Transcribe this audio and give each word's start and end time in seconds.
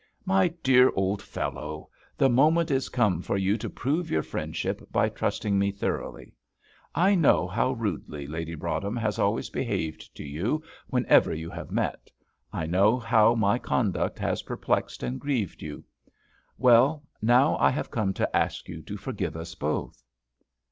"My 0.25 0.47
dear 0.63 0.91
old 0.95 1.21
fellow, 1.21 1.91
the 2.17 2.27
moment 2.27 2.71
is 2.71 2.89
come 2.89 3.21
for 3.21 3.37
you 3.37 3.55
to 3.59 3.69
prove 3.69 4.09
your 4.09 4.23
friendship 4.23 4.91
by 4.91 5.09
trusting 5.09 5.59
me 5.59 5.69
thoroughly. 5.71 6.33
I 6.95 7.13
know 7.13 7.47
how 7.47 7.73
rudely 7.73 8.25
Lady 8.25 8.55
Broadhem 8.55 8.95
has 8.95 9.19
always 9.19 9.51
behaved 9.51 10.15
to 10.15 10.23
you 10.23 10.63
whenever 10.87 11.35
you 11.35 11.51
have 11.51 11.69
met 11.69 12.09
I 12.51 12.65
know 12.65 12.97
how 12.97 13.35
my 13.35 13.59
conduct 13.59 14.17
has 14.17 14.41
perplexed 14.41 15.03
and 15.03 15.19
grieved 15.21 15.61
you. 15.61 15.83
Well, 16.57 17.03
now, 17.21 17.55
I 17.57 17.69
have 17.69 17.91
come 17.91 18.11
to 18.15 18.35
ask 18.35 18.67
you 18.67 18.81
to 18.81 18.97
forgive 18.97 19.37
us 19.37 19.53
both." 19.53 20.03